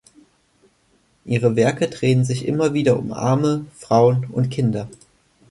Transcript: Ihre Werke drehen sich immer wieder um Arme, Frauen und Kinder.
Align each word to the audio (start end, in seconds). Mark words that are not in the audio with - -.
Ihre 1.25 1.55
Werke 1.55 1.87
drehen 1.87 2.25
sich 2.25 2.47
immer 2.47 2.73
wieder 2.73 2.97
um 2.97 3.11
Arme, 3.13 3.67
Frauen 3.77 4.25
und 4.31 4.49
Kinder. 4.49 4.89